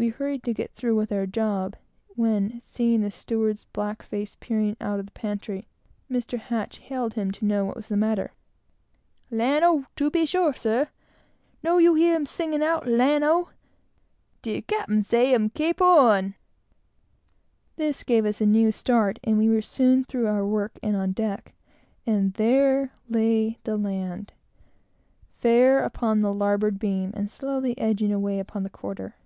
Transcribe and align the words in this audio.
We 0.00 0.08
hurried 0.08 0.42
to 0.44 0.54
get 0.54 0.70
through 0.72 0.96
with 0.96 1.12
our 1.12 1.26
job, 1.26 1.76
when, 2.16 2.58
seeing 2.62 3.02
the 3.02 3.10
steward's 3.10 3.66
black 3.74 4.02
face 4.02 4.34
peering 4.40 4.74
out 4.80 4.98
of 4.98 5.04
the 5.04 5.12
pantry, 5.12 5.68
Mr. 6.10 6.40
H 6.50 6.78
hailed 6.78 7.12
him, 7.12 7.30
to 7.32 7.44
know 7.44 7.66
what 7.66 7.76
was 7.76 7.88
the 7.88 7.98
matter. 7.98 8.32
"Lan' 9.30 9.62
o, 9.62 9.84
to 9.96 10.10
be 10.10 10.24
sure, 10.24 10.54
sir! 10.54 10.86
No 11.62 11.76
you 11.76 11.96
hear 11.96 12.14
'em 12.14 12.24
sing 12.24 12.62
out, 12.62 12.88
'Lan' 12.88 13.22
o?' 13.22 13.50
De 14.40 14.62
cap'em 14.62 15.02
say 15.04 15.34
'im 15.34 15.50
Cape 15.50 15.80
Horn!" 15.80 16.34
This 17.76 18.02
gave 18.02 18.24
us 18.24 18.40
a 18.40 18.46
new 18.46 18.72
start, 18.72 19.18
and 19.22 19.36
we 19.36 19.50
were 19.50 19.60
soon 19.60 20.04
through 20.04 20.28
our 20.28 20.46
work, 20.46 20.78
and 20.82 20.96
on 20.96 21.12
deck; 21.12 21.52
and 22.06 22.32
there 22.32 22.94
lay 23.10 23.58
the 23.64 23.76
land, 23.76 24.32
fair 25.36 25.84
upon 25.84 26.22
the 26.22 26.32
larboard 26.32 26.78
beam, 26.78 27.10
and 27.12 27.30
slowly 27.30 27.76
edging 27.76 28.14
away 28.14 28.38
upon 28.38 28.62
the 28.62 28.70
quarter. 28.70 29.16